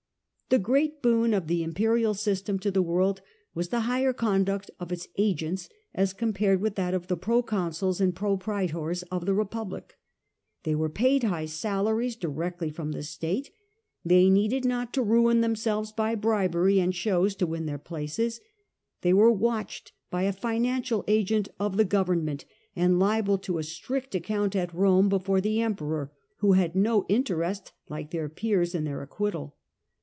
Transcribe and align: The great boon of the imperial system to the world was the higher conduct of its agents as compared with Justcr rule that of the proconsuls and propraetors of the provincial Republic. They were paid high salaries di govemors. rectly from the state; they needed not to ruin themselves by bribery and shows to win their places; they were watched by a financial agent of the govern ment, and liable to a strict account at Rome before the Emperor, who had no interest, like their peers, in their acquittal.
The 0.49 0.59
great 0.59 1.01
boon 1.01 1.33
of 1.33 1.47
the 1.47 1.63
imperial 1.63 2.13
system 2.13 2.59
to 2.59 2.71
the 2.71 2.81
world 2.81 3.21
was 3.55 3.69
the 3.69 3.79
higher 3.87 4.11
conduct 4.11 4.69
of 4.81 4.91
its 4.91 5.07
agents 5.17 5.69
as 5.93 6.11
compared 6.11 6.59
with 6.59 6.73
Justcr 6.73 6.77
rule 6.81 6.85
that 6.87 6.93
of 6.93 7.07
the 7.07 7.15
proconsuls 7.15 8.01
and 8.01 8.13
propraetors 8.13 9.03
of 9.03 9.21
the 9.21 9.31
provincial 9.31 9.33
Republic. 9.35 9.95
They 10.63 10.75
were 10.75 10.89
paid 10.89 11.23
high 11.23 11.45
salaries 11.45 12.17
di 12.17 12.27
govemors. 12.27 12.35
rectly 12.35 12.69
from 12.69 12.91
the 12.91 13.01
state; 13.03 13.49
they 14.03 14.29
needed 14.29 14.65
not 14.65 14.91
to 14.91 15.01
ruin 15.03 15.39
themselves 15.39 15.93
by 15.93 16.15
bribery 16.15 16.81
and 16.81 16.93
shows 16.93 17.33
to 17.35 17.47
win 17.47 17.65
their 17.65 17.77
places; 17.77 18.41
they 19.03 19.13
were 19.13 19.31
watched 19.31 19.93
by 20.09 20.23
a 20.23 20.33
financial 20.33 21.05
agent 21.07 21.47
of 21.61 21.77
the 21.77 21.85
govern 21.85 22.25
ment, 22.25 22.43
and 22.75 22.99
liable 22.99 23.37
to 23.37 23.57
a 23.57 23.63
strict 23.63 24.15
account 24.15 24.57
at 24.57 24.73
Rome 24.75 25.07
before 25.07 25.39
the 25.39 25.61
Emperor, 25.61 26.11
who 26.39 26.51
had 26.51 26.75
no 26.75 27.05
interest, 27.07 27.71
like 27.87 28.11
their 28.11 28.27
peers, 28.27 28.75
in 28.75 28.83
their 28.83 29.01
acquittal. 29.01 29.55